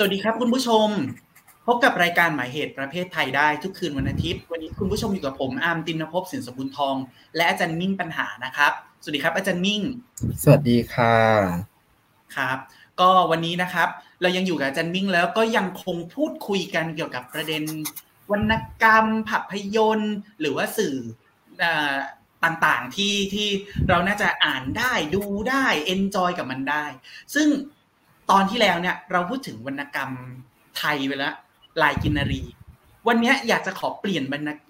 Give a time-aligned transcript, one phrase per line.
[0.00, 0.88] สวัสดีครับคุณผู้ชม
[1.66, 6.96] พบกับรายการหมายเหตุประเภทไทยได้ทุกคืนวันอาทิตย์ วันนี้คุณผู้ชมอยู่กับผมอาร์มตินภพสินสมบุญทอง
[7.36, 8.72] และอาจารย์มิ่งปัญหานะครับ
[9.02, 9.80] สวัสดีครับอาจารย์มิ่ง
[10.42, 11.16] สวัสดีค่ะ
[12.36, 12.58] ครับ
[13.00, 13.88] ก็วันนี้นะครับ
[14.22, 17.62] เรายังอยู่กับอาจารย์มิ่งแล้วก็ยังคงพูดคุยกันเกี่ยวกับประเด็น
[18.32, 20.94] วรรณกรรมภาพยนตร์ หรือว่าสื่อ
[22.44, 23.48] ต่างๆที่ที่
[23.88, 26.84] เราน่าจะอ่านได้ดูได้ enjoy กับมันได้
[27.34, 27.48] ซึ่ง
[28.30, 30.10] ตอนที่แล้วเนี่ยเราพูดถึงวรรณกรรม
[30.78, 31.34] ไทยไปแล้ว
[31.82, 32.42] ลายกินรี
[33.08, 34.24] วันนี้อยากจะขอเปลี่ยน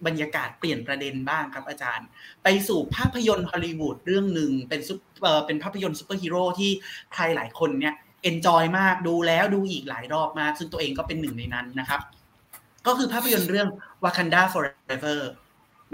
[0.07, 2.07] บรรยากาศเปลี่ยนประเด็นบ้างครับอาจารย์
[2.45, 6.71] ไปสู่ภาพยนตร์ฮอลลีวูดเรื่องหนึ่งเป็นซุปเออเป็นภาพยนตร์ซูเปอร์ฮีโร่ที่
[7.13, 12.01] ใครหลายคนเนี่ย enjoy มากดูแล้วดูอีกหลายรอบมาก ซึ่งตัวเองก็เป็นหนึ่งในนั้นนะครับ
[12.87, 13.69] ก็คือภาพยนตร์เรื่อง
[14.05, 15.21] Wakanda Forever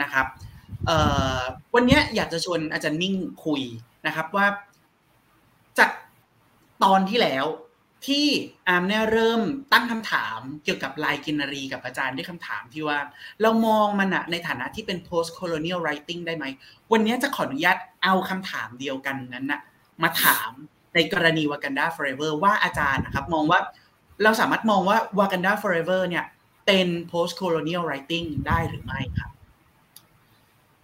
[0.02, 0.26] นะครับ
[1.74, 3.62] วันนี้อยากจะชวนอาจารย์มิ่งคุย
[4.06, 4.46] นะครับว่า
[5.78, 5.90] จาก
[6.82, 7.46] ตอนที่แล้ว
[8.06, 8.26] ที่
[8.68, 9.40] อาร์มเนี่ยเริ่ม
[9.72, 12.98] ตั้งคำถามเกี่ยวกับลายกินรีกับอาจารย์ด้วยคำถามที่ว่า
[13.42, 16.44] เรามองมันอะในฐานะที่เป็น post colonial writing ได้ไหม
[16.92, 19.60] วันนี้จะขออนุญาตเอาคำถามเดียวกันนั้นนะ
[20.02, 20.50] มาถาม
[20.94, 23.60] ในกรณี Wakanda Forever ว่าอาจารย์นะครับมองว่า
[24.22, 26.24] เราสามารถมองว่า Wakanda Forever เนี่ย
[26.66, 29.30] เป็น post colonial writing ได้หรือไม่ครับ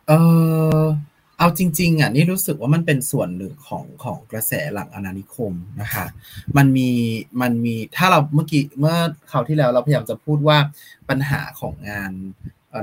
[0.09, 0.13] เอ
[0.81, 0.83] อ
[1.41, 6.07] เอาจริง ๆอะนี่รู้สึกว่ามันเป็นส่วนหนึ่งของของกระแสหลังอาณานิคมนะคะ
[6.57, 6.91] มันมี
[7.43, 8.97] มันมีถ้าเราเมื่อกี้เมื่อ
[9.31, 10.59] คราวที่แล้วเราพยายามจะพูดว่า
[11.09, 12.13] ปัญหาของงาน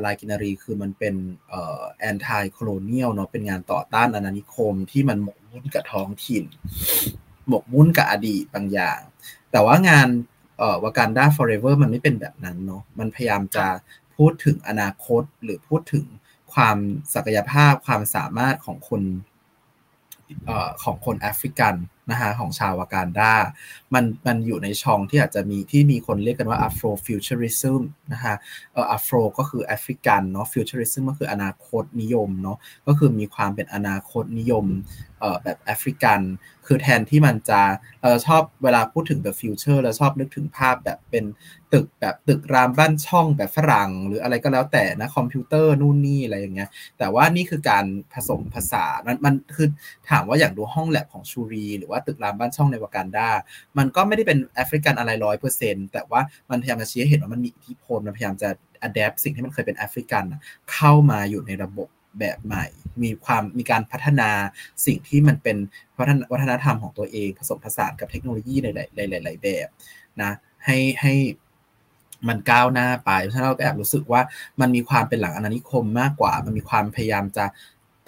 [0.05, 1.15] ลายกินารีคือมันเป็น
[1.49, 6.43] เอ่อแอนตี้โคลเนียลเนาะเป็นงานต่อต้านอาณานิคมที่มันหมกมุ่นกับท้องถิ่น
[7.47, 8.99] หมกมุ่นกับอดีตบางอย่าง
[9.51, 10.07] แต่ว่างาน
[10.57, 13.65] เอ่อ Wakanda Forever มันไม่เป็นแบบนั้นเนาะมันพยายามจะ
[14.15, 16.05] พูดถึงอนาคตหรือพูดถึง
[16.57, 16.77] ความ
[17.13, 19.03] ศักยภาพความสามารถของคน
[20.83, 21.75] ของคนแอฟริกัน
[22.11, 23.33] นะฮะของชาววากันดา
[23.93, 27.81] มันมันอยู่ในช่องที่อาจจะมีที่มีคนเรียกกันว่า Afro Futurism
[28.13, 28.35] นะฮะ
[28.73, 32.57] เอ่อ Afro ก็คือแอฟริกันเนาะ Futurism ก็คืออนาคตนิยมเนาะ
[32.87, 34.65] ก็คือมีความเป็นอนาคตนิยม
[35.43, 36.21] แบบแอฟริกัน
[36.67, 37.61] คือแทนที่มันจะ
[38.01, 41.25] เราชอบเวลาพูดถึง the future เราชอบนึกถึงภาพแบบเป็น
[41.73, 49.67] ตึกแบบตึกรามบ้านช่องแบบฝรั่ง หรืออะไรก็แล้วแต่นะคอมพิวเตอร์นู่นนี่อะไรอย่างเงี้ย แต่ว่านี่คือการผสมผสานมันมันคือ
[50.09, 53.29] ถามว่าอย่างดูห้องแล็บของชูรี หรือว่าตึกรามบ้านช่องในวากันดา
[53.77, 58.49] มันก็ไม่ได้เป็นแอฟริกันอะไรร้อยเปอร์เซ็นต์แต่ว่ามันพยายามจะชี้ให้เห็นว่ามันมีอิทธิพลมันพยายามจะ
[58.83, 60.23] adapt สิ่งที่มันเคยเป็นแอฟริกัน
[60.73, 61.87] เข้ามาอยู่ในระบบ
[62.19, 62.65] แบบใหม่
[63.03, 64.29] มีความมีการพัฒนา
[64.85, 65.57] สิ่งที่มันเป็น
[66.31, 68.65] วัฒนธรรมของตัวเอง ผสมผสานกับเทคโนโลยีห
[69.27, 69.67] ลายๆแบบ
[70.21, 70.31] นะ
[70.65, 71.13] ให้ให้
[72.27, 74.21] มันก้าวหน้าไปเพราะฉะนั้นเราก็แอบรู้สึกว่า
[74.61, 77.45] มันมีความเป็นหลังอนานิคมมากกว่า มันมีความพยายามจะ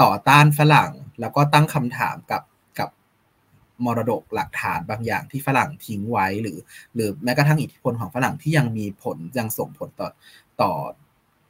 [0.01, 2.41] ต่อต้านฝรั่ง แล้วก็ตั้งคำถามกับ
[2.79, 2.89] กับ
[3.85, 6.57] มรดกหลักฐานบางอย่างที่ฝรั่งทิ้งไว้หรือ
[6.95, 10.09] หรือแม้กระทั่งอิทธิพลของฝรั่งที่ยังมีผลยังส่งผลต่อ
[10.61, 10.71] ต่อ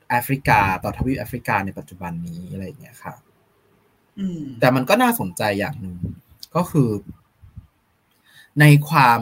[0.09, 3.15] แอฟริกาต่อทวีปแอฟริกาในปัจจุบันนี้อะไรอย่างเงี้ยค่ะ
[4.59, 5.97] แต่มันก็น่าสนใจอย่างหนึ่ง
[6.55, 6.89] ก็คือ
[8.59, 9.21] ในความ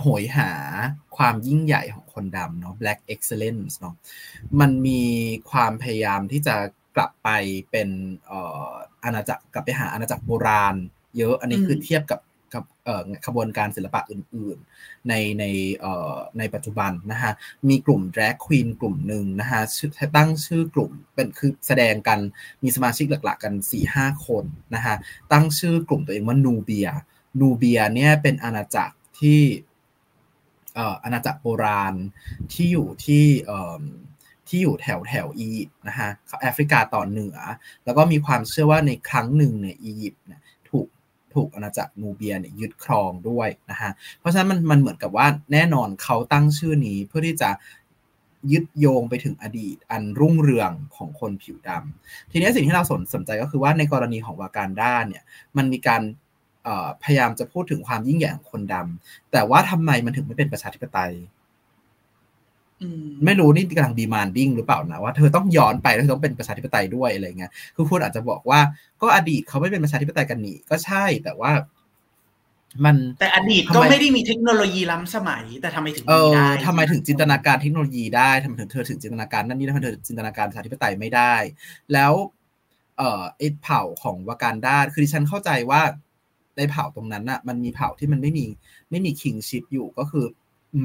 [0.00, 0.50] โหยหา
[1.16, 3.94] ความยิ่งใหญ่ของคนดำเนาะ black excellence เนาะ
[4.60, 5.02] มันมี
[5.50, 6.56] ความพยายามที่จะ
[6.96, 7.28] กลับไป
[7.70, 7.88] เป็น
[9.04, 10.74] อาณาจักรกลับไปหาอาณาจักรโบราณ
[11.16, 12.20] เยอะอันนี้คือเทียบกับกับ
[13.26, 15.44] ขบวนการศิลปะอื่นๆ ในใน
[16.38, 17.32] ในปัจจุบันนะฮะ
[17.68, 19.60] มีกลุ่ม drag queen กลุ่มหนึ่งนะฮะ
[20.16, 22.18] ตั้งชื่อกลุ่มเป็นคือแสดงกัน
[22.62, 23.54] มีสมาชิกหลักๆ กัน
[23.90, 24.44] 4-5 คน
[24.74, 24.96] นะฮะ
[25.32, 26.88] ตั้งชื่อกลุ่มตัวเองว่านูเบีย
[27.40, 29.40] นูเบียเนี่ยเป็นอาณาจักรที่
[31.04, 31.94] อาณาจักรโบราณ
[32.52, 33.26] ที่อยู่ที่
[34.48, 36.10] ที่อยู่แถวแถวอียิปต์นะฮะ
[36.42, 37.36] แอฟริกาตอนเหนือ
[37.84, 40.40] แล้วก็มีความเชื่อว่าในครั้งหนึ่งเนี่ยอียิปต์เนี่ย
[41.36, 47.50] ถูกอาณาจักรนูเบียเนี่ยยึดครองด้วยนะฮะเพราะฉะนั้นมันมันเหมือนกับว่าแน่นอนเขาตั้งชื่อนี้เพื่อที่จะ
[48.52, 55.22] ยึดโยงไปถึงอดีตอันรุ่งเรืองของคนผิวดำทีนี้สิ่งที่เราสนสนใจก็คือว่าในกรณีของวาการด้าเนี่ย
[55.56, 56.02] มันมีการ
[57.02, 61.12] พยายามจะพูดถึงความยิ่งใหญ่ของคนดำแต่ว่าทำไมมันถึงไม่เป็นประชาธิปไตย
[63.24, 68.60] ไม่รู้นี่กำลังดีมานดิ้งหรือเปล่านะว่าเธอต้องย้อนไปแล้วเธอต้องเป็นประชาธิปไตยด้วยอะไรเงี้ยคือคุณอาจจะบอกว่า
[69.02, 71.52] ก็อดีตเขาไม่เป็นประชาธิปไตยกันนี่ก็ใช่แต่ว่า
[72.84, 81.34] มันแต่อดีตก็ไม่ได้มีเทคโนโลยีล้ำสมัย แต่ทำไมถึงมีได้ทำไมถึงจินตนาการเทคโนโลยีได้ทำไมถึงเธอถึงจินตนาการนั่นนี่ทำไมเธอจินตนาการประชาธิปไตยไม่ได้
[81.92, 82.12] แล้ว
[82.98, 85.82] เอ่อไอ้เผ่าของวาการดาคือดิฉันเข้าใจว่า
[86.56, 88.46] ในเผ่าตรงนั้นอะมันมีเผ่าที่มันไม่มี
[88.90, 90.24] ไม่มีคิงชิปอยู่ก็คือ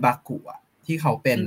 [0.04, 1.40] บากุอะที่เขาเป็น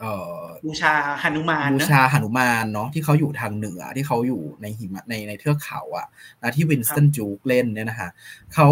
[0.00, 6.06] เอ่อบูชาหนุมานบูชาหนุมานเนาะที่เขาอยู่ทางเหนือที่เขาอยู่ในหิมะในในเทือกเขาอะ
[6.42, 8.08] นะที่วินสตันจูกเล่นเนี่ยนะคะ
[8.54, 8.66] เขา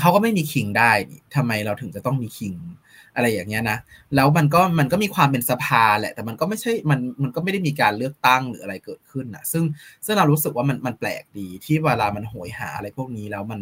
[0.00, 0.92] เขาก็ไม่มีคิงได้
[1.36, 2.54] ทำไมเราถึงจะต้องมีคิง
[3.14, 3.78] อะไรอย่างเงี้ยนะ
[4.14, 9.64] แล้วมันก็มันก็มีความเป็นสภาแหละ แต่มันก็ไม่ใช่มันมันก็ไม่ได้มีการเลือกตั้งหรืออะไรเกิดขึ้นนะซึ่ง
[10.04, 13.60] ซึ่งเรารู้สึกว่ามันมันแปลกดีที่เวลามันโหยหาอะไรพวกนี้แล้วมัน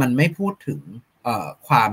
[0.00, 0.80] มันไม่พูดถึง
[1.24, 1.92] เอ่อความ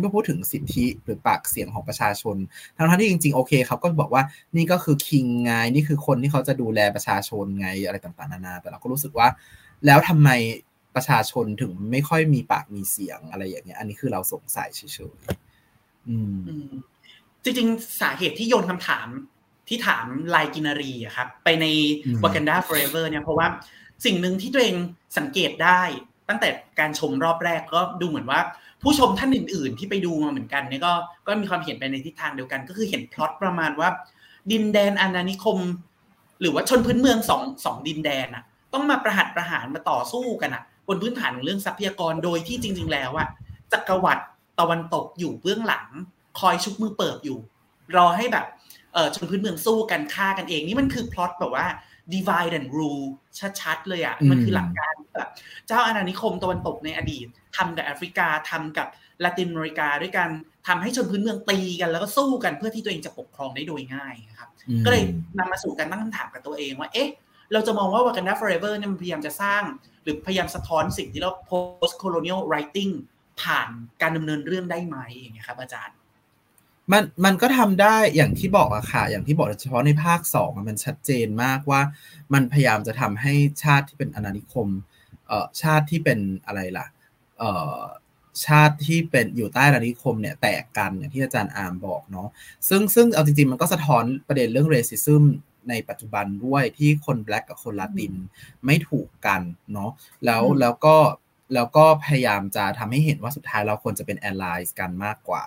[0.00, 2.36] ไม่พูดถึงสิทธิหรือปากเสียงของประชาชน
[2.76, 4.22] ทั้งที่จริงๆ โอเคเขาก็บอกว่า
[4.56, 9.28] นี่ก็คือคิงไงนี่คือคนที่เขาจะดูแลประชาชนไงอะไรต่างๆนานา แต่เราก็รู้สึกว่า
[9.86, 10.30] แล้วทำไม
[10.94, 14.80] ประชาชนถึงไม่ค่อยมีปากมีเสียงอะไรอย่างเงี้ย อันนี้คือเราสงสัยเฉ
[15.16, 16.38] ยๆอืม
[17.44, 19.06] จริงๆ สาเหตุที่โยนคำถาม
[19.68, 21.66] ที่ถามลายกินารีอะครับ ไปใน
[22.22, 23.46] Wakanda Forever เนี่ยเพราะว่า
[24.04, 24.76] สิ่งหนึ่งที่ตัวเอง
[25.18, 25.82] สังเกตได้
[26.28, 26.48] ตั้งแต่
[26.80, 28.40] การชมรอบแรกก็ดูเหมือนว่า
[28.82, 30.92] ผู้ชมท่านอื่น ๆ ที่ไปดูมาเหมือนกันเนี่ยก็
[31.26, 33.88] ก็มีความเห็นไปในทิศทางเดียวกัน ก็คือเห็นพล็อตประมาณว่า
[34.52, 35.58] ดินแดนอาณานิคม
[36.40, 43.28] หรือว่าชนพื้นเมืองสองสองดินแดนอะต้องมาประหัตประหารมาต่อสู้กันอะบนพื้นฐานของเรื่องทรัพยากรโดยที่จริง ๆ แล้วอะ
[43.72, 44.24] จักรวรรดิ
[44.60, 45.86] ตะวันตกอยู่เบื้องหลัง
[46.40, 47.38] คอยชุบมือเปิบอยู่
[47.96, 48.46] รอให้แบบ
[48.92, 51.66] เออชนพื้นเมืองสู้กันฆ่ากันเองนี่มันคือพล็อตแบบว่า
[52.14, 53.04] divide and rule
[53.60, 55.30] ชัดๆเลยอะมันคือหลักการแบบ
[55.66, 57.26] เจ้าอาณานิคมตะวันตกในอดีต
[57.56, 58.88] ทำกับแอฟริกาทำกับ
[59.24, 60.28] ลาตินอเมริกาด้วยกัน
[60.68, 64.50] ทำให้ชนพื้นเมืองตีกันแล้วก็สู้กันเพื่อที่ตัวเองจะปกครองได้โดยง่ายครับ
[64.84, 65.02] ก็เลย
[65.38, 67.10] นำมาสู่การตั้งคำถามกับตัวเองว่าเอ๊ะ
[67.52, 69.62] เราจะมองว่า Wakanda Forever เนี่ยมันพยายามจะสร้าง
[70.02, 72.92] หรือพยายามสะท้อนสิ่งที่เรา post colonial writing
[73.42, 73.68] ผ่าน
[74.02, 75.96] การดำเนินเรื่องได้ไหมอย่างเงี้ยครับอาจารย์
[76.92, 81.80] มันมันก็ทำได้อย่างที่บอกอะค่ะ อย่างที่บอกเฉพาะในภาคสองมันชัดเจนมากว่า
[82.34, 84.68] มันพยายามจะทำให้ชาติที่เป็นอาณานิคม
[85.26, 86.86] เอ่อชาติที่เป็นอะไรล่ะ
[87.38, 87.78] เอ่อ
[88.46, 92.28] ชาติที่เป็นอยู่ใต้อาณานิคมเนี่ยแตกกันอย่างที่อาจารย์อามบอกเนาะ
[92.68, 95.24] ซึ่งซึ่งเอาจริงๆ มันก็สะท้อนประเด็นเรื่องเรสิซึม
[95.68, 98.14] ในปัจจุบันด้วยที่คนแบล็กกับคนลาติน
[98.64, 99.42] ไม่ถูกกัน
[99.72, 99.90] เนาะ
[100.24, 100.96] แล้วแล้วก็
[101.54, 105.44] แล้วก็พยายามจะทำให้เห็นว่าสุดท้ายเราควรจะเป็นแอลไลน์กันมากกว่า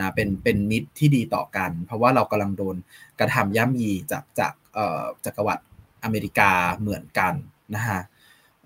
[0.00, 2.76] นะเป็นเป็นมิตรที่ดีต่อกัน เพราะว่าเรากำลังโดน
[3.20, 5.64] กระทำย่ำยีจากจากเอ่อจักรวรรดิ
[6.04, 6.50] อเมริกา
[6.80, 7.34] เหมือนกัน
[7.74, 8.00] นะฮะ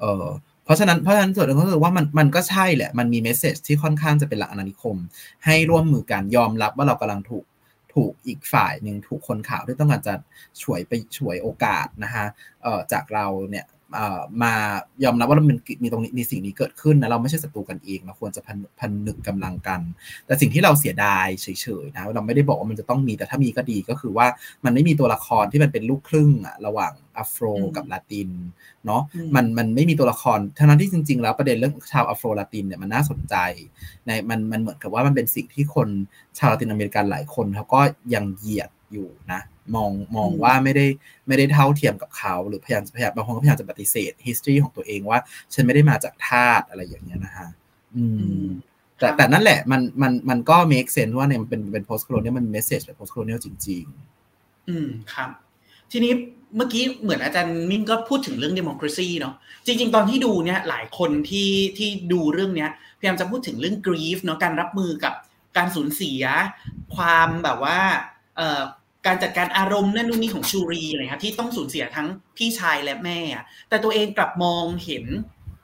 [0.01, 0.27] เออ
[0.65, 4.97] เพราะฉะนั้นเพราะฉะนั้นส่วนหนึ่งก็คือว่ามันมันก็ใช่แหละ มันมีเมสเซจที่ค่อนข้างจะเป็นหลักอนานิคม
[5.45, 7.45] ให้ร่วมมือกันยอมรับว่าเรากำลังถูก
[7.95, 10.15] ถูกอีกฝ่ายหนึ่งถูกคนข่าวที่ต้องการจะ
[10.63, 12.27] ช่วยไปช่วยโอกาสนะฮะ
[12.63, 13.65] เอ่อจากเราเนี่ย
[14.43, 14.53] มา
[15.05, 18.43] ยอมรับว่ามันมีตรงนี้มีสิ่งนี้เกิดขึ้นนะเราไม่ใช่ศัตรูกันเองเราควรจะ
[18.81, 19.81] พันนึกกำลังกัน
[20.27, 21.47] แต่สิ่งที่เราเสียดายเฉ
[21.83, 24.27] ยๆนะเราไม่ได้บอกว่ามันจะต้องมีแต่ถ้ามีก็ดีก็คือว่า
[24.65, 27.45] มันไม่มีตัวละครที่มันเป็นลูกครึ่งอะระหว่างอัฟโร
[27.77, 28.31] กับลาติน
[28.87, 29.03] เนาะ
[29.35, 33.37] มันมันไม่มีตัวละครทั้งนั้นที่จริง ๆ แล้วประเด็นเรื่องชาวอัฟโรลาตินเนี่ยมันน่าสนใจ
[34.07, 35.89] ในมันมันเหมือนกับว่ามันเป็นสิ่งที่คน
[36.39, 37.81] ชาวลาตินอเมริกันหลายคนเขาก็
[38.15, 39.41] ยังเหยียด อยู่นะ
[39.75, 40.87] มองมองว่าไม่ได้
[41.29, 45.19] ไม่ได้เท่าเทียมกับเขา หรือพยายามพยายามบางคนก็พยายามจะปฏิเสธ history ของตัวเองว่า
[45.55, 47.49] ฉันไม่ได้มาจากทาสอะไรอย่างเงี้ยนะฮะ
[47.97, 48.05] อื
[48.43, 48.47] ม
[48.99, 53.85] แต่แต่นั่นแหละมันมันมันก็ make sense ว่าเนี่ยมันเป็นเป็น post colonial มัน message แบบ post colonial จริง
[54.27, 55.31] ๆ อืมครับ
[55.93, 56.13] ทีนี้
[56.57, 59.35] เมื่อกี้เหมือนอาจารย์มิ่งก็พูดถึงเรื่อง democracy เนาะ
[59.67, 65.15] จริง ๆ ตอนที่ดูเนี่ยหลายคนที่ที่ดูเรื่องเนี้ยพยายามจะพูดถึงเรื่อง grief เนาะการรับมือกับ
[65.57, 66.23] การสูญเสีย
[66.97, 67.79] ความแบบว่า
[68.37, 68.63] เอ่อ
[69.07, 73.19] การจัดการอารมณ์นั่นนู่นนี่ของชูรีอะไรครับที่ต้องสูญเสียทั้งพี่ชายและแม่
[73.69, 75.05] แต่ตัวเองกลับมองเห็น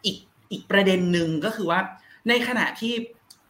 [0.04, 0.16] อีก
[0.50, 1.80] อีกประเด็นหนึ่งก็คือว่า
[2.28, 2.94] ในขณะที่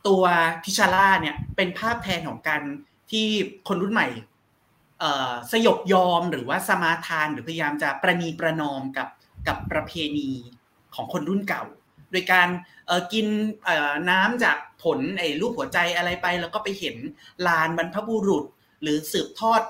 [0.09, 0.23] ตัว
[0.65, 2.63] พิชาร่าเนี่ยเป็นภาพแทนของการ
[3.11, 3.27] ที่
[3.69, 4.09] คนรุ่นใหม่
[5.53, 9.09] สยบยอมหรือว่าสมาทานหรือพยายามจะประนีประนอมกับ
[9.49, 10.31] กับประเพณี
[10.95, 11.65] ของคนรุ่นเก่า
[12.13, 12.49] โดยการ
[13.13, 13.27] กิน
[14.11, 16.97] น้ำจากผลไอ้รูปหัวใจอะไรไป แล้วก็ไปเห็น
[17.47, 18.45] ลานบรรพบุรุษ
[18.83, 19.61] หรือสืบทอด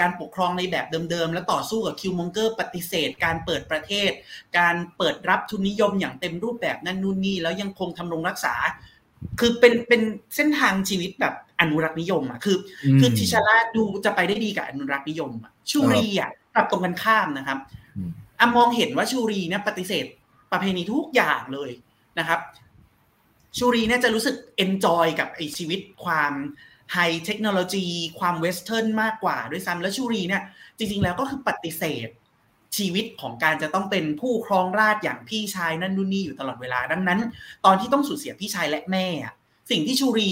[0.00, 4.10] การปกครองในแบบเดิมๆ แล้วต่อสู้กับ Killmonger ปฏิเสธ การเปิดประเทศ
[4.58, 8.54] การเปิดรับทุนนิยมอย่างเต็มรูปแบบนั่นนู่นนี่แล้วยังคงธำรงรักษา
[9.40, 10.02] คือเป็นเป็น
[10.36, 12.56] เส้นทางชีวิตแบบอนุรักษ์นิยมอะคือ
[13.00, 17.58] คือ T'Challa ดูจะไปได้ดีกับอนุรักษ์นิยมอะชูรีอะกลับตรงกันข้ามนะครับ
[18.40, 20.04] อมองเห็นว่าชูรีเนี่ยปฏิเสธ
[20.52, 21.70] ประเพณีทุกอย่างเลย
[22.18, 22.40] นะครับ
[23.58, 26.32] ชูรีเนี่ยจะรู้สึก enjoy กับไอชีวิตความ
[26.92, 27.86] high เทคโนโลยี
[28.18, 30.42] ความ western มากกว่าด้วยซ้ำแล้วชูรีเนี่ย
[30.78, 32.08] จริง ๆ แล้วก็คือปฏิเสธ
[32.76, 37.20] ชีวิตของการจะต้องเป็นผู้ครองราชอย่างพี่ชายนั่นนู่นนี่อยู่ตลอดเวลาดังนั้น
[37.64, 39.06] ตอนที่ต้องสูญเสียพี่ชายและแม่
[39.70, 40.30] สิ่งที่ชูรี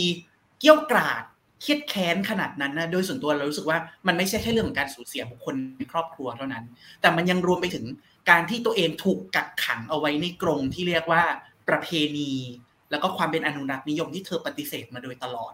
[0.58, 1.22] เกรี้ยวกราด
[1.60, 6.64] เคียดแค้นขนาดนั้นนะโดยส่วนตัวเรารู้สึกว่ามันไม่ใช่แค่เรื่องของการสูญเสียบุคคลในครอบครัวเท่านั้น
[7.00, 7.84] แต่มันยังรวมไปถึง
[8.30, 11.22] การที่ตัวเองถูกกักขังเอาไว้ในกรงที่เรียกว่า
[11.68, 12.32] ประเพณี
[12.90, 15.52] แล้วก็ความเป็นอนุรักษ์นิยมที่เธอปฏิเสธมาโดยตลอด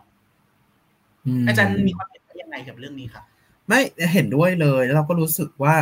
[1.49, 3.25] อาจารย์มีความเห็นยังไงกับเรื่องนี้ครับ
[3.69, 3.81] ไม่
[4.12, 5.75] เห็นด้วยเลยแล้วเราก็รู้สึกว่า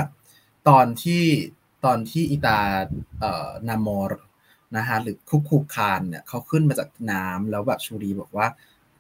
[0.69, 1.23] ตอนที่
[1.85, 2.59] ตอนที่อิตา
[3.21, 4.27] เอ่อนามอร์
[4.77, 8.47] นะฮะหรือคุกคุกคานเนี่ยเขาขึ้นมาจากน้ำแล้วแบบชูรีบอกว่า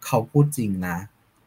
[0.04, 0.98] เขาพูดจริงนะ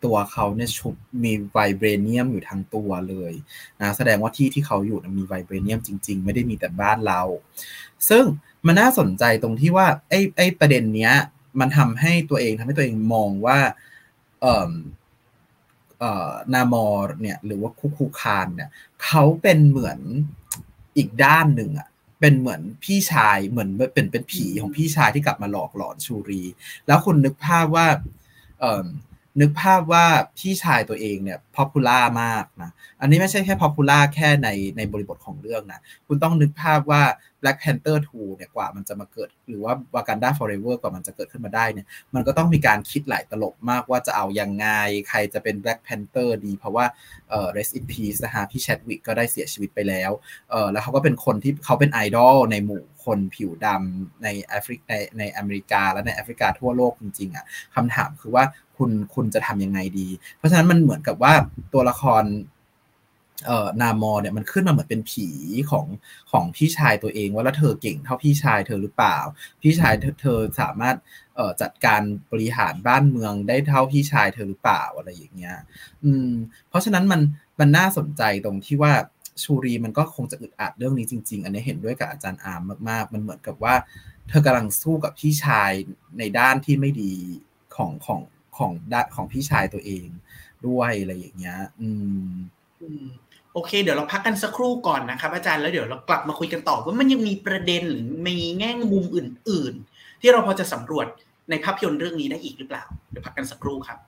[0.04, 3.34] ตัวเขาเนี่ยชุบมีไวเบรเนียมอยู่ทั้งตัวเลย
[3.82, 7.22] นะแสดงว่าที่ที่เขาอยู่มีไวเบรเนียมจริง ๆ ไม่ได้มีแต่บ้านเรา
[8.10, 8.24] ซึ่ง
[8.66, 11.14] มันน่าสนใจตรงที่ว่าไอ้ไอ้ประเด็นเนี้ย
[11.60, 13.93] มันทำให้ตัวเองทำให้ตัวเองมองว่าเอ่อเอ่อ
[16.54, 18.70] นามอร์เนี่ยหรือว่าคุคูคานเนี่ย
[19.04, 20.00] เขาเป็นเหมือน
[20.98, 21.88] อีกด้านหนึ่งอะ
[22.20, 26.42] เป็นเหมือนพี่ชายเหมือนเป็นเป็นผีของพี่ชายที่กลับมาหลอกหลอนชูรี
[26.88, 27.88] แล้วคุณนึกภาพว่า
[29.42, 30.06] นึกภาพว่า
[30.38, 32.72] พี่ชายตัวเองเนี่ยพอพูล่ามากนะ
[33.02, 37.04] อันนี้ไม่ใช่แค่พอพูล่าแค่ในในบริบทของเรื่องนะ คุณต้องนึกภาพว่า
[37.42, 44.68] Black Panther 2 เนี่ยกว่ามันจะมาเกิด หรือว่า Wakanda Forever กว่ามันจะเกิดขึ้นมาได้เนี่ย มันก็ต้องมีการคิดหลายตลบมากว่าจะเอายังไง
[45.10, 46.86] ใครจะเป็น Black Panther ดี เพราะว่า
[47.30, 50.12] เอ่อ rest in peace นะฮะพี่แชดวิกก็ได้เสียชีวิตไปแล้ว
[50.52, 58.44] เอ่อแล้วเขาก็เป็นคนที่เขาเป็นไอดอลในหมู่คนผิวดำในแอฟริกในในอเมริกาและในแอฟริกาทั่วโลกจริงๆอะคำถามคือว่า
[58.84, 61.34] คุณคุณจะทำยังไงดี เพราะฉะนั้นมันเหมือนกับว่า
[61.74, 62.24] ตัวละคร
[63.48, 65.28] เอ่อนามอเนี่ยมันขึ้นมาเหมือนเป็นผี
[65.72, 65.86] ของ
[66.32, 69.18] ของพี่ชายตัวเอง ว่าแล้วเธอเก่งเท่าพี่ชายเธอหรือเปล่า
[69.62, 70.96] พี่ชายเธอเธอสามารถ
[71.36, 75.58] เอ่อจัดการบริหารบ้านเมืองได้เท่าพี่ชายเธอหรือเปล่าอะไรอย่างเงี้ย
[76.04, 76.30] อืม
[76.70, 77.22] เพราะฉะนั้นมัน
[77.60, 78.94] มันน่าสนใจตรงที่ว่า
[79.44, 83.76] ชูรีมันก็คงจะอึดอัดเรื่องนี้จริง ๆ อันนี้เห็นด้วยกับอาจารย์อาร์มมากๆ มันเหมือนกับว่า
[84.30, 85.72] เธอกำลังสู้กับพี่ชาย
[86.20, 87.14] ในด้านที่ไม่ดี
[87.76, 88.22] ของของ
[88.58, 90.08] ของด้าของพี่ชายตัวเอง
[90.68, 91.90] ด้วยอะไรอย่างเงี้ย อื
[92.26, 92.28] ม
[93.54, 101.08] โอเค เดี๋ยวเราพักกันสักครู่ก่อนนะครับ อาจารย์แล้วเดี๋ยวเรากลับมาคุยกันต่อว่ามันยังมีประเด็นหรือมีแง่มุมอื่น ๆ ที่เราพอจะสำรวจ
[101.50, 104.00] ในภาพยนตร์เรื่องนี้ได้อีกหรือเปล่า เดี๋ยวพักกันสักครู่ครับ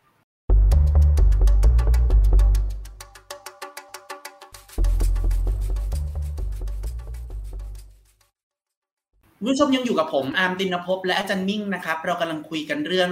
[9.46, 13.10] ผู้ชมยังอยู่กับผมอาร์มตินภพและอาจารย์มิ่งนะครับ เรากำลังคุยกันเรื่อง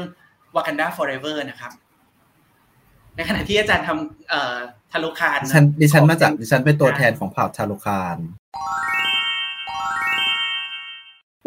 [0.56, 1.72] Wakanda Forever นะครับ
[3.16, 4.58] ในขณะที่อาจารย์ทำเอ่อ
[4.92, 8.18] ทารุคารดิฉันดิฉันมาจากดิฉันเป็นตัวแทนของเผ่าทารุคาร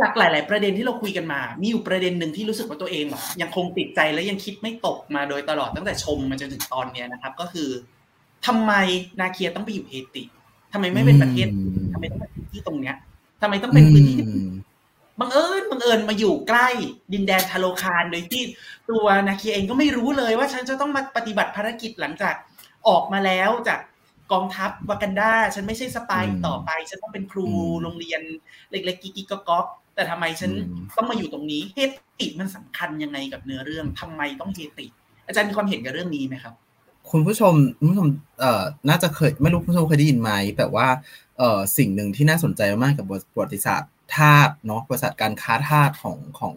[0.01, 7.69] จากหลาย ๆ ประเด็นที่เราคุยกันมา มีอยู่ประเด็นหนึ่งที่รู้สึกว่าตัวเองแบบยังคงติดใจและยังคิดไม่ตกมาโดยตลอดตั้งแต่ชมมาจนถึงตอนเนี้ยนะครับ ก็คือ
[8.47, 8.73] ทำไม
[9.21, 10.23] นาเคียต้องไปอยู่เฮติ
[10.73, 11.49] ทำไมไม่เป็นประเทศ
[11.93, 12.97] ทำไมต้องเป็นพื้นที่ตรงเนี้ย
[13.43, 14.17] ทำไมต้องเป็นพื้นที่
[15.21, 16.69] บังเอิญบังเอิญมาอยู่ใกล้
[17.13, 18.43] ดินแดนทาโลคารโดยที่
[18.91, 22.35] ตัวนาเคียเองก็ไม่รู้เลยว่าฉันจะต้องมาปฏิบัติภารกิจหลังจาก
[22.89, 23.81] ออกมาแล้วจาก
[24.33, 27.47] กองทัพวากันดาฉันไม่ใช่สปายต่อไป ฉันต้องเป็นครู
[27.83, 28.21] โรงเรียน
[28.71, 30.51] เล็กๆกิ๊กๆก๊อกแต่ทำไมฉัน
[30.97, 31.79] ต้องมาอยู่ตรงนี้เฮ
[32.19, 34.87] ติมันสำคัญยังไงกับเนื้อเรื่องทำไมต้องเฮติ
[35.27, 36.55] อาจารย์มีความเห็นกับเรื่องนี้ไหมครับ
[37.11, 38.09] คุณผู้ชมคุณผู้ชม
[38.41, 40.87] เอ่อน่าจะเคยไม่รู้คุณผู้ชมเคยได้ยินไหมแต่ว่า
[41.39, 46.57] เอ่อสิ่งหนึ่งที่น่าสนใจมากกับประวัติศาสตร์ ทาสเนาะบริษัทการค้าทาสของของ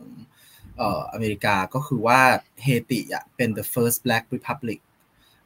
[0.77, 2.19] เอ่ออเมริกาก็คือว่า
[2.63, 4.79] เฮติอะเป็น the first black republic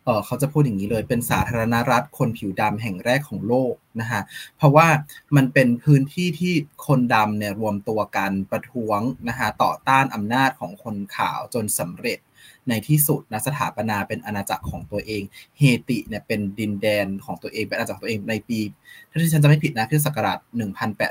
[0.05, 4.22] เออเขาจะพูดอย่างนี้เลยเป็นสาธารณรัฐคนผิวดำแห่งแรกของโลกนะฮะ
[4.57, 4.88] เพราะว่า
[5.36, 6.53] มันเป็นพื้นที่ที่
[6.88, 12.19] คนดำเนี่ยรวมตัวกันประท้วงนะฮะต่อต้านอำนาจของคนขาวจนสำเร็จ
[12.70, 15.24] ในที่สุดนะสถาปนาเป็นอาณาจักรของตัวเอง
[15.58, 18.60] เฮติเนี่ยเป็นดินแดนของตัวเองเป็นอาณาจักรตัวเองในปี
[19.12, 20.38] ถ้าที่ฉันจะไม่ผิดนะคือศักราช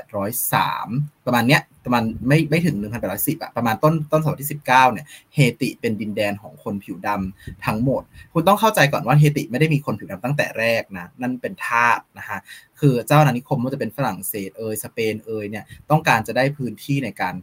[0.07, 2.75] 1803 ประมาณเนี้ยประมาณไม่ไม่ถึง
[3.09, 8.01] 1810อะประมาณต้นต้นศตวรรษที่ 19เนี่ยเฮติเป็นดินแดนของคนผิวดำทั้งหมด
[8.33, 12.39] คุณต้องเข้าใจก่อนว่าเฮติไม่ได้มีคนผิวดำตั้งแต่แรกนะ นั่นเป็นทาสนะฮะ
[12.79, 17.35] คือเจ้าอาณานิคมว่าจะเป็นฝรั่งเศสเอยสเปนเอยเนี่ยต้องการจะได้พื้นที่ในการ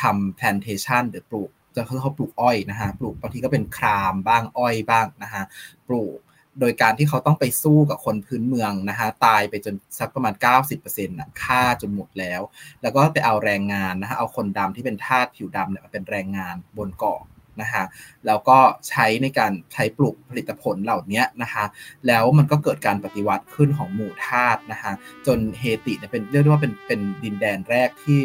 [0.00, 5.42] ทำ plantation หรือปลูก จะเขาปลูกอ้อยนะฮะปลูกบางทีก็เป็นครามบ้างอ้อยบ้างนะฮะ
[5.88, 6.18] ปลูก
[6.60, 10.34] โดยการที่เขาต้องไปสู้กับคนพื้นเมืองนะฮะตายไปจนสักประมาณ
[10.70, 12.40] 90%นะฆ่าจนหมดแล้ว
[12.82, 17.20] แล้วก็ไปเอาแรงงานนะฮะเอาคนดำที่เป็นทาสผิวดำเนี่ยมาเป็นแรงงานบนเกาะ
[17.60, 17.84] นะฮะ
[18.26, 21.64] แล้วก็ใช้ในการใช้ปลูกผลิตผลเหล่านี้นะคะ
[22.06, 24.92] แล้วมันก็เกิดการปฏิวัติขึ้นของหมู่ทาสนะคะ
[25.26, 28.20] จนเฮติเนี่ยเป็นเรียกได้ว่าเป็นเป็นดินแดนแรกที่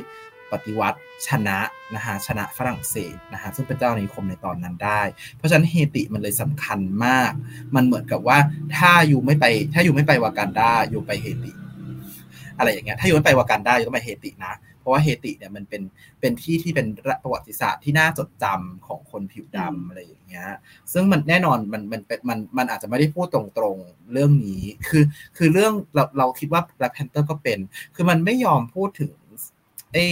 [0.51, 1.59] ปฏิวัติชนะ
[1.95, 5.01] นะฮะชนะฝรั่งเศสนะฮะซึ่งเป็นเจ้านิคมในตอนนั้นได้
[5.37, 7.31] เพราะฉะนั้นเฮติมันเลยสำคัญมาก
[7.75, 8.37] มันเหมือนกับว่า
[8.77, 11.51] ถ้าอยู่ไม่ไป ถ้าอยู่ไม่ไปวากันดาอยู่ไปเฮติ
[12.57, 15.81] อะไรอย่างเงี้ยถ้าอยู่ไม่ไปวากันดาอยู่ต้องไปเฮตินะ เพราะว่าเฮติเนี่ยมันเป็น
[16.19, 16.87] เป็นที่ที่เป็น
[17.23, 20.47] ประวัติศาสตร์ที่น่าจดจำของคนผิวดำอะไรอย่างเงี้ย
[20.93, 23.41] ซึ่งมันแน่นอนมันมันมันมันอาจจะไม่ได้พูดตร
[23.75, 25.03] งๆเรื่องนี้ คือ
[25.37, 27.59] คือเรื่องเราเราคิดว่า Black Panther ก็เป็น
[27.95, 29.11] คือมันไม่ยอมพูดถึง
[29.93, 30.05] ไอ้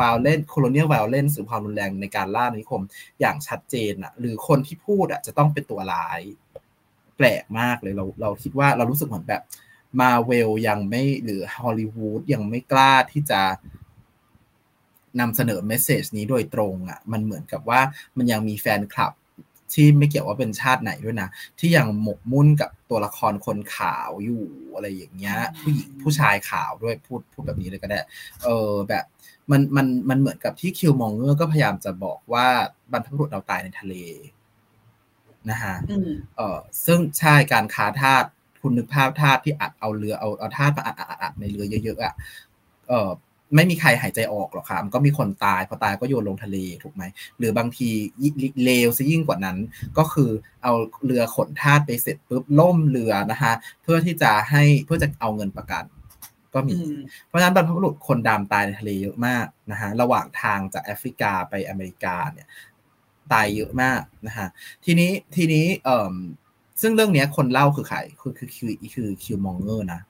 [0.00, 2.82] violence colonial violence หรือความรุนแรงในการล่าอาณานิคม
[3.20, 6.20] อย่างชัดเจนอะหรือคนที่พูดอะจะต้องเป็นตัวร้าย
[7.16, 9.42] แปลกมากเลยเราเราคิดว่าเรารู้สึกเหมือนแบบ
[10.00, 13.40] มาเวลยังไม่หรือฮอลลีวูดยังไม่กล้าที่จะ
[15.20, 17.80] นำเสนอ message นี้โดยตรงอะ่ะ มันเหมือนกับว่า
[18.16, 19.12] มันยังมีแฟนคลับ
[19.74, 21.28] ที่ไม่เกี่ยวว่าเป็นชาติไหนด้วยนะ
[21.58, 27.98] ที่ยังหมกมุ่นกับตัวละครคนขาวอยู่อะไรอย่างเงี้ย ผู้หญิงผู้ชายขาวด้วยพูดพูดแบบนี้เลยก็ได้
[28.44, 29.04] เออแบบ
[29.50, 32.46] มันมันมันเหมือนกับที่คิวมองเงอร์ก็พยายามจะบอกว่า
[32.92, 33.94] บรรพบุรุษเราตายในทะเล
[35.50, 35.74] นะฮะ
[36.36, 38.24] เออซึ่งใช่การค้าทาส
[38.60, 42.14] คุณนึกภาพทาสที่อัดเอาเรือเอาเอาทาสมาอัดอัดในเรือเยอะๆอะ
[42.88, 43.10] เออ
[43.54, 47.02] ไม่มีใครหายใจออกหรอกครับมันก็มีคนตายพอตายก็โยนลงทะเลถูกไหม
[47.38, 47.88] หรือบางที
[48.64, 49.58] เลวซะยิ่งกว่านั้น
[49.98, 50.30] ก็คือ
[50.62, 50.72] เอา
[51.04, 55.84] เรือขนทาสไปเสร็จปุ๊บล่มเรือนะคะเพื่อที่จะให้เพื่อจะเอาเงินประกัน
[56.54, 56.74] ก็มี
[57.26, 62.46] เพราะฉะนั้นบรรพบุรุษคนดำตายในทะเลเยอะมากนะฮะระหว่างทางจากแอฟริกาไปอเมริกาเนี่ย
[63.32, 64.48] ตายเยอะมากนะฮะ
[64.84, 66.14] ทีนี้ทีนี้เอ่อ
[66.80, 70.00] ซึ่งเรื่องนี้คนเล่าคือใครคือคือคือคือคิวมองเงอร์นะ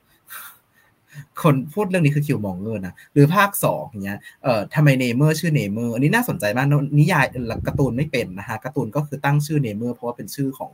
[1.43, 6.67] คนพูดเรื่องนี้คือ Killmonger นะ หรือภาคสองเนี้ยเอ่อทำไม Namor ชื่อ Namor อันนี้น่าสนใจมาก
[6.99, 7.27] นิยาย
[7.67, 10.73] การ์ตูนไม่เป็นนะฮะการ์ตูนก็คือตั้งชื่อ Namor เพราะว่าเป็นชื่อของ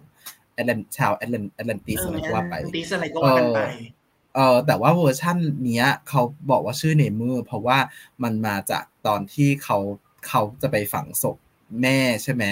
[0.54, 3.60] แอตแลนชาวแอตแลนแอตแลนติสอะไรก็ว่าไปติสอะไรก็ว่ากันไป
[4.34, 7.78] เออแต่ว่าเวอร์ชั่นเนี้ยเขาบอกว่าชื่อ Namor เพราะว่า
[8.22, 9.78] มันมาจากตอนที่เขา
[10.28, 11.36] เขาจะไปฝังศพ
[11.82, 12.44] แม่ใช่ไหม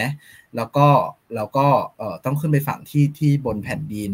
[0.56, 0.88] แล้วก็
[1.34, 1.66] แล้วก็
[1.98, 4.12] เอ่อต้องขึ้นไปฝังที่ที่บนแผ่นดิน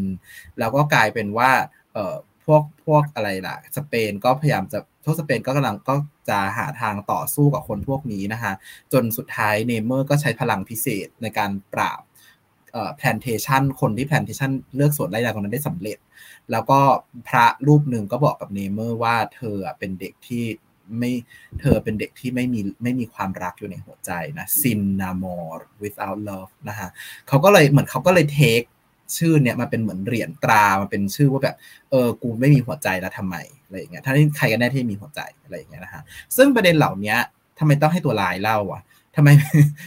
[0.59, 1.51] แล้วก็กลายเป็นว่า
[1.95, 2.17] เอ่อ
[2.47, 5.95] พวกพวกอะไรล่ะ สเปนก็พยายามจะพวกสเปนก็กำลังก็
[6.29, 8.53] จะหาทางต่อสู้กับคนพวกนี้นะคะ
[8.93, 12.01] จนสุดท้าย Namor ก็ใช้พลังพิเศษในการปราบ
[12.73, 15.99] เอ่อ plantation คนที่ plantation เรือกสวนไร่นาคนนั้นได้สำเร็จ
[16.51, 16.81] แล้วก็
[17.29, 20.45] พระรูปหนึ่งก็บอกกับ Namor ว่าเธอเป็นเด็กที่
[20.99, 21.13] ไม่
[21.61, 26.89] เธอเป็นเด็กที่ไม่มีไม่มีความรักอยู่ในหัวใจนะซินนามอร์ without love นะฮะ
[27.29, 28.63] เขาก็เลยเหมือนเขาก็เลยเทค
[29.17, 31.57] ชื่อเนี่ยมาเป็นเหมือนเหรียญตรามาเป็นชื่อว่าแบบ
[31.91, 36.03] เออกูไม่มีหัวใจแล้วทำไมอะไรอย่างเงี้ยถ้าใครกันแน่ที่มีหัวใจอะไรอย่างเงี้ยนะฮะ
[36.37, 37.17] ซึ่งประเด็นเหล่านี้
[37.59, 38.83] ทำไมต้องให้ตัวลายเล่าอะ
[39.17, 39.29] ทำไม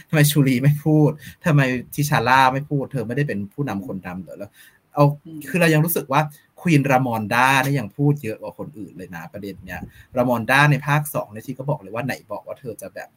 [0.08, 1.10] ทำไมชูรีไม่พูด
[1.46, 1.60] ทำไม
[1.94, 4.50] ทิชาร่าไม่พูด เธอไม่ได้เป็นผู้นำคนดำเหรอแล้ว
[4.94, 5.04] เอา
[5.48, 6.20] คือเรายังรู้สึกว่า
[6.60, 9.80] ควีนรามอนด้าเนี่ยยังพูดเยอะกว่าคนอื่นเลยนะประเด็นเนี้ย
[10.16, 13.08] รามอนด้าในภาคสองในที่ก็บอกเลยว่าไหนบอกว่าเธอจะแบบ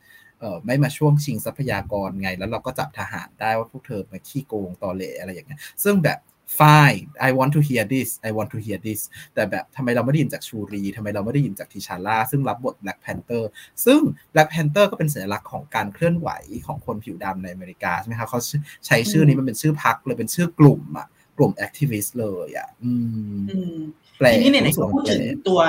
[0.41, 6.19] เออไม่มาช่วงชิงทรัพยากรไง แล้วเราก็จับทหารได้ว่าพวกเธอมาขี้โกงตอแหลอะไรอย่างเงี้ยซึ่งแบบ
[6.60, 9.01] fine I want to hear this I want to hear this
[9.34, 13.43] แต่แบบทำไมเราไม่ได้ยินจากชูรีทำไมเราไม่ได้ยินจาก T'Challa ซึ่งรับบท Black Panther
[13.86, 14.01] ซึ่ง
[14.34, 16.30] Black Panther ก็เป็นสัญลักษณ์ของการเคลื่อนไหว
[16.67, 18.39] ของคนผิวดำในอเมริกาใช่ไหมคะเขา
[18.88, 22.91] ใช้ชื่อนี้มันเป็นชื่อพรรคเลยเป็นชื่อกลุ่มอะกลุ่ม activist เลยอะอื
[23.36, 23.80] ม
[24.17, 25.62] แปลทีนี้เนี่ยพูดถึงตัว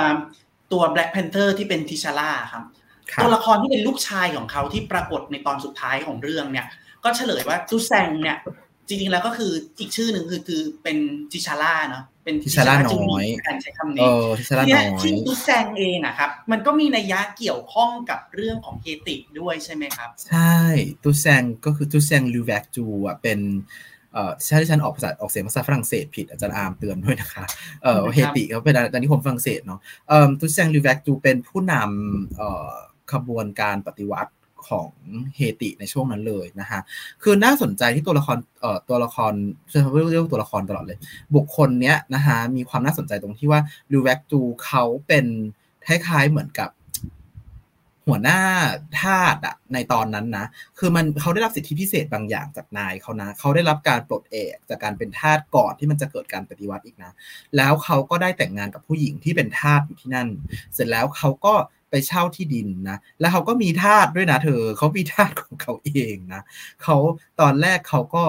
[0.73, 2.63] ตัว Black Panther ที่เป็นทิชาร่าครับ
[3.21, 6.65] ตัวละครที่เป็นลูกชายของเขาที่ปรากฏในตอนสุดท้ายของเรื่องเนี่ย
[7.03, 8.37] ก็เฉลยว่าตูแซงเนี่ย
[8.87, 10.97] จริงๆแล้วก็คืออีกชื่อหนึ่งคือคือเป็น
[11.31, 20.57] ทิชาร่าเนาะเป็นทิชาร่าน้อยการใช้คำนี้ทิชาร่าน้อยที่ตูแซงเองอะครับ มันก็มีนัยยะเกี่ยวข้องกับเรื่องของเฮติด้วยใช่ไหมครับ ใช่
[21.03, 23.39] ตูแซงก็คือตูแซงลูแวกจูอะเป็น
[24.13, 27.43] เอ่อถ้าที่ฉันออกภาษาออกเสียงภาษาฝรั่งเศสผิดอาจารย์อาร์มเตือนด้วยนะคะ
[27.83, 32.71] เอ่อเฮติเขาเป็นอาจารย์นิคมฝรั่งเศสเนาะเอ่อตุเซงลิแวกจูเป็นผู้นำเอ่อ
[33.13, 34.31] ขบวนการปฏิวัติ
[34.67, 34.89] ของ
[35.35, 36.81] เฮติในช่วงนั้นเลยนะฮะ
[37.23, 39.33] คือน่าสนใจที่ตัวละคร เอ่อ ตัวละคร
[39.73, 40.97] จะเรียกตัวละครตลอดเลย
[41.35, 45.25] บุคคลเนี้ยนะฮะ มีความน่าสนใจตรงที่ว่าลิแวกจูเขาเป็น
[45.87, 46.69] คล้ายๆเหมือนกับ
[48.07, 48.41] หัวหน้า
[49.01, 50.45] ทาสอะในตอนนั้นนะ
[50.79, 57.11] คือมันเขาได้รับสิทธิพิเศษบางอย่างจากนายเขานะ เขาได้รับการปลดเอกจากการเป็นทาสก่อนที่มันจะเกิดการปฏิวัติอีกนะ
[57.57, 60.27] แล้วเขาก็ได้แต่งงานกับผู้หญิงที่เป็นทาสอยู่ที่นั่น
[60.73, 61.53] เสร็จแล้วเขาก็
[61.93, 66.41] ไปเช่าที่ดินนะ แล้วเขาก็มีทาสด้วยนะเธอเขามีทาสของเขาเองนะ
[66.83, 66.97] เขา
[67.39, 68.23] ตอนแรกเขาก็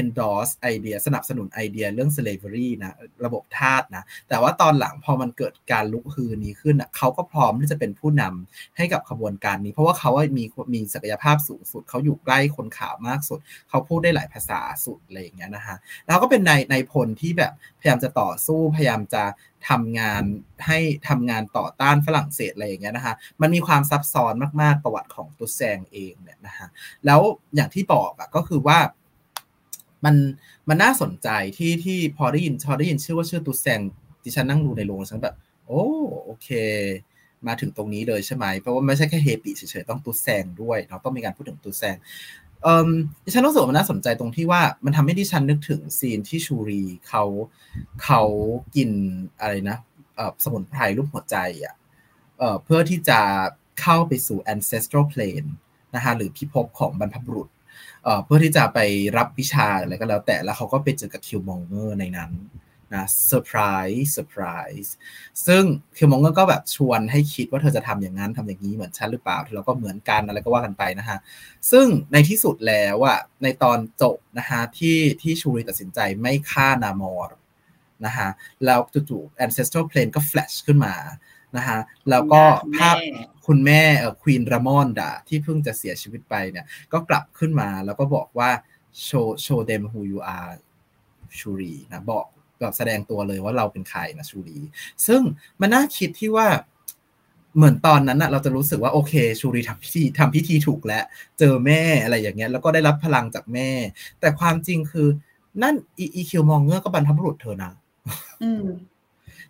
[0.00, 19.24] endorse ไอเดียสนับสนุนไอเดียเรื่อง slavery นะระบบทาสนะ แต่ว่าตอนหลังพอมันเกิดการลุกฮือนี้ขึ้นอะเขาก็พร้อมที่จะเป็นผู้นำให้กับขบวนการนี้ เพราะว่าเขามีมีศักยภาพสูงสุด เขาอยู่ใกล้คนขาวมากสุด เขาพูดได้หลายภาษาสุดอะไรอย่างเงี้ยนะฮะแล้วก็เป็นในในพลที่แบบพยายามจะต่อสู้พยายามจะ
[19.68, 20.24] ทำงาน
[20.66, 26.68] ให้ทำงานต่อต้านฝรั่งเศสอะไรอย่างเงี้ยนะคะ มันมีความซับซ้อนมากๆประวัติของตุสแซงเองเนี่ยนะฮะ
[27.06, 27.20] แล้ว
[27.54, 28.78] อย่างที่บอกอะก็คือว่า
[30.04, 30.14] มัน
[30.68, 33.80] มันน่าสนใจที่ที่พอได้ยินพอได้ยินชื่อว่าชื่อตูแซง
[34.22, 35.34] ที่ฉันนั่งดูในโรงฉันแบบ
[35.66, 35.82] โอ้
[36.24, 36.48] โอเค
[37.46, 41.96] มาถึงตรงนี้เลยใช่ไหมเพราะว่าไม่ใช่แค่เฮติเฉยๆต้องตูแซงด้วยเนาต้องมีการพูดถึงตูแซง
[42.62, 42.90] เอ่อ
[43.24, 47.24] ดิฉันรู้สึกมันน่าสนใจตรงที่ว่ามันทำให้ดิฉันนึกถึง scene ที่ชูรีเขา
[48.02, 48.22] เขา
[48.76, 48.90] กิน
[49.40, 49.78] อะไรนะ
[50.16, 51.74] เอ่อสมุนไพรรูปหัวใจอะ
[52.38, 53.20] เอ่อเพื่อที่จะ
[53.80, 55.48] เข้าไปสู่ ancestral plane
[55.94, 57.48] นะคะหรือพิภพของบรรพบุรุษ
[58.24, 58.78] เพื่อที่จะไป
[59.16, 62.32] รับวิชาอะไรก็แล้วแต่แล้วเขาก็ไปเจอกับ Killmonger ในนั้น
[62.94, 64.94] นะ surprise surprise
[65.46, 65.62] ซึ่ง
[65.96, 71.18] Killmonger ก็แบบชวนให้คิดว่าเธอจะทำอย่างนั้นทำอย่างนี้เหมือนฉันหรือเปล่าเราก็เหมือนกันอะไรก็ว่ากันไปนะฮะ
[71.70, 77.36] ซึ่งในที่สุดแล้วอะในตอนจบนะฮะที่ที่ชูรีตัดสินใจไม่ฆ่านามอร์
[78.04, 78.28] นะฮะ
[78.64, 80.94] แล้วจู่ๆ ancestral plane ก็แฟลชขึ้นมา
[81.56, 81.80] นะฮะ
[82.10, 82.42] แล้วก็
[82.76, 82.96] ภาพ
[83.46, 88.50] คุณแม่เออควีนรามอนดาที่เพิ่งจะเสียชีวิตไปเนี่ย ก็กลับขึ้นมาแล้วก็บอกว่า
[89.06, 90.52] show show them who you are
[91.38, 92.26] ชูรีนะบอก
[92.60, 94.58] แบบแสดงตัวเลยว่าเราเป็นใครนะชูรี
[95.06, 95.22] ซึ่ง
[95.60, 96.48] มันน่าคิดที่ว่า
[97.56, 101.04] เหมือนตอนนั้นอะเราจะรู้สึกว่าโอเค ชูรีทำพิธีทำพิธีถูกแล้ว
[101.38, 103.70] เจอแม่อะไรอย่างเงี้ย แล้วก็ได้รับพลังจากแม่
[104.20, 105.08] แต่ความจริงคือ
[105.62, 107.72] นั่นอีคิวมองเงอร์ก็บรรพบุรุษเธอนะ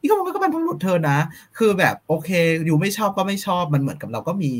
[0.00, 1.18] อีคิวมองเงอร์ก็บรรพบุรุษเธอนะ
[1.58, 2.30] คือแบบโอเค
[2.66, 4.50] อยู่ไม่ชอบก็ไม่ชอบ มันเหมือนกับเราก็มี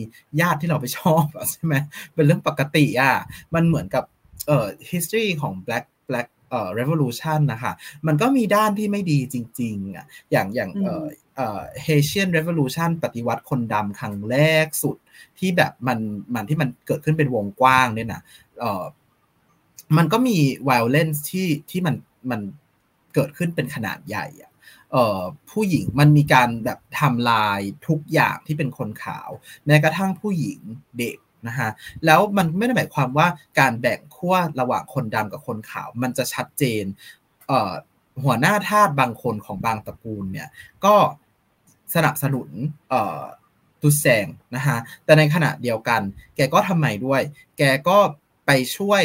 [0.41, 1.75] ญาติที่เราไม่ชอบใช่ไหม
[2.15, 3.13] เป็นเรื่องปกติอะ
[3.55, 4.05] มันเหมือนกับ
[4.47, 7.73] เอ่อ history ของ black black เอ่อ revolution นะคะ
[8.07, 11.05] มันก็มีด้านที่ไม่ดีจริงๆอะ อย่างอย่างเอ่อ
[11.37, 14.97] เอ่อ Haitian revolution ปฏิวัติคนดำครั้งแรกสุด
[15.39, 15.99] ที่แบบมัน
[16.35, 18.23] มันที่มันเกิดขึ้นเป็นวงกว้างเนี่ยนะ
[18.61, 18.85] เอ่อ
[19.97, 20.39] มันก็มี
[20.71, 21.95] violence ที่ที่มัน
[22.31, 22.41] มัน
[23.15, 24.58] เกิดขึ้นเป็นขนาดใหญ่อะเอ่อ
[25.51, 29.31] ผู้หญิงมันมีการแบบทำลายทุกอย่างที่เป็นคนขาว
[29.67, 30.61] แม้กระทั่งผู้หญิง
[30.99, 31.71] เด็กนะฮะ
[32.05, 36.85] แล้วมันไม่ได้หมายความว่าการแบ่งขั้วระหว่างคนดำกับคนขาว มันจะชัดเจน
[37.47, 40.49] เหัวหน้าทาสบางคนของบางตระกูลเนี่ย
[40.85, 40.95] ก็
[41.95, 42.49] สนับสนุน
[43.83, 46.01] ตุแซงนะฮะแต่ในขณะเดียวกัน
[46.37, 47.23] แกก็ทำไมด้วย
[47.59, 47.99] แกก็
[48.47, 49.03] ไปช่วย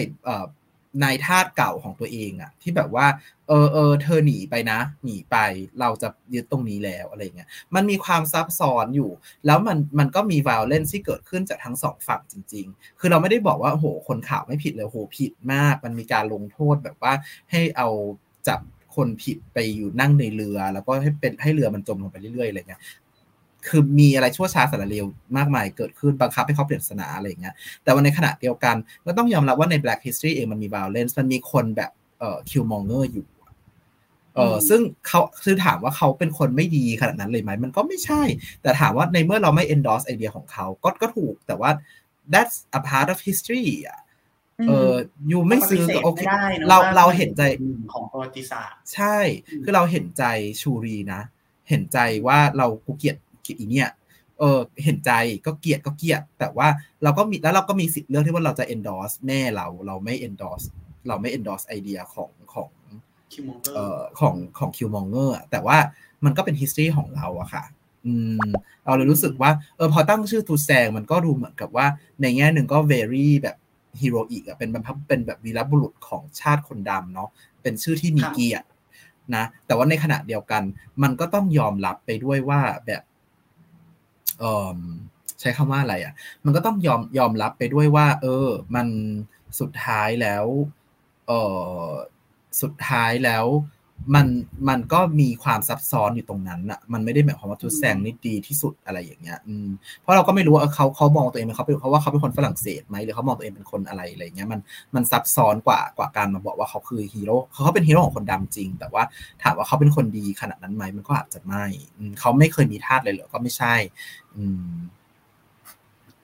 [1.03, 3.08] นายทาสเก่าของตัวเองอะที่แบบว่า
[3.47, 5.38] เออเออเธอหนีไปนะ หนีไป
[5.79, 9.12] เราจะยึดตรงนี้แล้วอะไรเงี้ยมันมีความซับซ้อนอยู่
[9.45, 17.13] แล้วมันมันก็มี violence ที่เกิดขึ้นจากทั้งสองฝั่งจริง ๆ คือเราไม่ได้บอกว่าโหคนข่าวไม่ผิดเลยโหผิดมาก มันมีการลงโทษแบบว่า
[17.51, 17.88] ให้เอา
[18.47, 18.60] จับ
[18.95, 22.82] คนผิดไปอยู่นั่งในเรือ แล้วก็ให้เป็นให้เรือมันจมลงไปเรื่อยๆอะไรเงี้ย
[23.67, 25.06] คือมีอะไรชั่วช้าสารเลว
[25.38, 33.28] มากมายเกิดขึ้นบังคับให้เขาเปลี่ยนศาสนาอะไรอย่างเงี้ยแต่ว่าในขณะเดียวกันก็ต้องยอมรับว่าใน Black History เองมันมี violence มันมีคนแบบเอ่อคิวมองเกอร์อยู่
[34.36, 38.21] เออซึ่งเขาคือถามว่าเขาเป็นคนไม่ดีขนาดนั้นเลยไหมมันก็ไม่ใช่
[38.62, 41.71] แต่ถามว่าในเมื่อเราไม่ endorse ไอเดียของเขาก็ก็ถูกแต่ว่า
[42.34, 43.99] that's a part of history อะ
[44.67, 44.93] เออ
[45.28, 46.21] อยู่ไม่ซื้อโอเค
[46.69, 47.41] เราเราเห็นใจ
[47.93, 49.17] ของประวัติศาสตร์ ใช่
[49.63, 50.23] คือเราเห็นใจ
[50.62, 51.21] ชูรีนะ
[51.69, 51.97] เห็นใจ
[52.28, 53.89] ว่าเรากูเกลียด เกลียดอีเนี่ย
[54.39, 55.12] เออเห็นใจ
[55.45, 56.67] ก็เกลียดก็เกลียด แต่ว่า
[57.03, 60.65] เราก็มีแล้วเราก็มีสิทธิ์เลือกที่ว่าเราจะ endorse แม่เราเราไม่ endorse
[61.08, 62.69] เราไม่ endorse ไอเดียของของ
[63.73, 65.77] เอ่อของของคิวมองเกอร์แต่ว่า
[66.25, 67.63] มันก็เป็น history ของเราอะค่ะ
[68.06, 68.49] อืม
[68.86, 71.86] เราเลยรู้สึกว่าเออพอตั้งชื่อตูแซงมันก็ดูเหมือนกับว่า
[72.21, 73.58] ในแง่หนึ่งก็ very แบบ
[74.01, 77.29] ฮีโรอีกอะเป็นแบบเป็นแบบวีรบุรุษของชาติคนดำเนาะ
[77.62, 78.67] เป็นชื่อที่มีเกียรติ
[79.36, 80.63] นะ แต่ว่าในขณะเดียวกัน
[81.03, 83.12] มันก็ต้องยอมรับไปด้วยว่าแบบเออ
[85.41, 86.13] ใช้คำว่าอะไรอะ่ะ
[86.45, 88.88] มันก็ต้องยอมยอมรับไปด้วยว่า เออ มัน
[89.60, 90.45] สุดท้ายแล้ว
[91.27, 91.32] เอ
[91.86, 91.88] อ
[92.62, 93.45] สุดท้ายแล้ว
[94.15, 94.27] มัน
[94.69, 99.67] มันก็มีความซับซ้อนอยู่ตรงนั้นอะมันไม่ได้หมายความว่าทุแซงนี่ดีที่สุดอะไรอย่างเงี้ย อืม
[99.99, 104.60] เพราะเราก็ไม่รู้ว่าเขาเขามองตัวเองเป็นเขาเป็นเขาว่าเขาเป็นคนฝรั่งเศสไหมหรือเขามองตัวเองเป็นคนอะไรอะไรเงี้ยมัน
[104.95, 109.03] มันซับซ้อนกว่ากว่าการมาบอกว่าเขาคือฮีโร่เขาเป็นฮีโร่ของคนดำจริง แต่ว่า
[109.43, 111.65] ถามว่าเขาเป็นคนดีขนาดนั้นไหมมันก็อาจจะไม่
[112.19, 113.75] เขาไม่เคยมีทาสเลยเหรอก็ไม่ใช่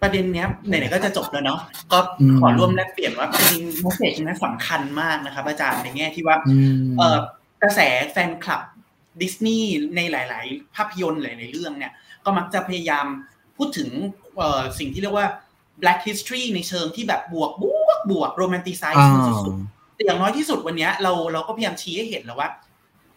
[0.01, 1.59] ประเด็นเนี้ยไหนๆก็จะจบแล้วเนาะ
[1.91, 1.99] ก็
[2.39, 6.37] ขอร่วมแลกเปลี่ยนว่าจริงๆมสเซจนั้นสำคัญมากนะครับ อาจารย์ในแง่ที่ว่า
[6.97, 7.17] เออ
[7.61, 7.79] กระแส
[8.11, 8.61] แฟนคลับ
[9.21, 11.93] ดิสนีย์ในหลาย ๆ ภาพยนตร์หลาย ๆ เรื่องเนี่ย
[12.25, 13.05] ก็มักจะพยายาม
[13.57, 13.89] พูดถึง
[14.79, 15.27] สิ่งที่เรียกว่า
[15.81, 19.05] black history ในเชิงที่แบบบวกบวกบวกโรแมนติไซส์
[19.43, 22.49] สุดๆแต่อย่างน้อยที่สุดวันนี้เราเราก็พยายามชี้ให้เห็นแล้วว่า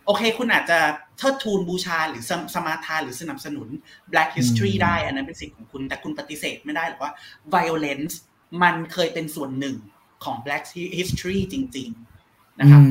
[0.06, 0.78] โอเค คุณอาจจะ
[1.18, 2.22] เทิดทูนบูชาหรือ
[2.54, 3.68] สมาทานหรือสนับสนุน
[4.12, 7.12] black history ได้ อันนั้นเป็นสิทธิ์ของคุณ แต่คุณปฏิเสธไม่ได้หรอกว่า
[7.54, 8.14] violence
[8.62, 9.76] มันเคยเป็นส่วนหนึ่ง
[10.24, 10.64] ของ black
[10.98, 11.88] history จริง
[12.24, 12.82] ๆ นะครับ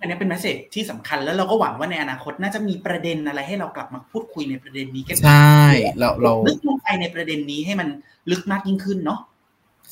[0.00, 5.58] อันนี้เป็นแมสเซจที่สำคัญแล้วเราก็หวังว่าในอนาคตน่าจะมีประเด็นอะไรให้เรากลับมาพูดคุยในประเด็นนี้กันใช่
[5.98, 7.88] เราเราลึกลงไปในประเด็นนี้ให้มัน
[8.30, 9.20] ลึกมากยิ่งขึ้นเนาะ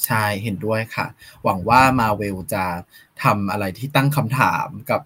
[0.06, 1.06] ใช่เห็นด้วยค่ะ
[1.44, 2.64] หวังว่ามาเวลจะ
[3.22, 5.00] ทำอะไรที่ตั้งคำถามกับ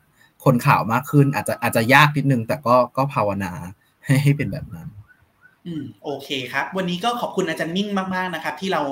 [0.45, 3.53] คนข่าวมากขึ้น อาจจะอาจจะยากนิดนึง แต่ก็ก็ภาวนา
[4.05, 4.89] ให้ให้เป็นแบบนั้น
[5.67, 8.83] อืมโอเคครับ วันนี้ก็ขอบคุณอาจารย์มิ่งมาก ๆ นะครับ ที่เรา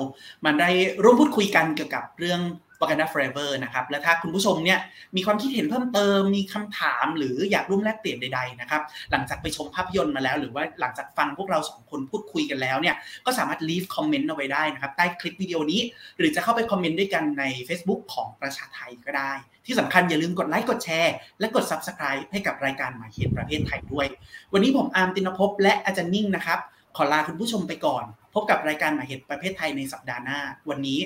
[0.45, 0.69] มาได้
[1.03, 2.41] ร่วมพูดคุยกันเกี่ยวกับเรื่อง
[2.81, 4.79] Wakanda Forever นะครับและถ้าคุณผู้ชมเนี่ย
[5.15, 15.81] มีความคิดเห็นเพิ่มเติมมีคำถามหรืออยากร่วมแลกเปลี่ยนใดๆนะครับหลังจากไปชมภาพยนตร์มาแล้ว หรือว่าหลังจากฟังพวกเราสองคนพูดคุยกันแล้วเนี่ยก็สามารถ leave comment เอาไว้ได้นะครับใต้คลิปวิดีโอนี้
[16.17, 19.33] หรือจะเข้าไปคอมเมนต์ด้วยกันใน Facebook ของประชาไทยก็ได้
[19.65, 24.07] ที่สำคัญอย่าลืมกดไลค์กดแชร์และกด Subscribe ให้กับรายการหมายเหตุประเภทไทยด้วย
[24.53, 26.59] วันนี้ผมอาร์มตินภพและอาจารย์นิ่งนะครับ
[26.97, 30.39] ขอลาคุณผู้ชมไปก่อน พบกับรายการหมายเหตุประเภทไทยในสัปดาห์หน้า
[30.69, 30.99] วันนี้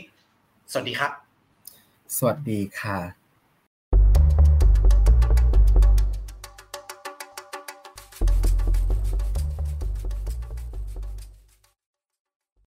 [0.71, 1.24] สวัสดีครับ
[2.13, 3.24] สวัสดีค่ะ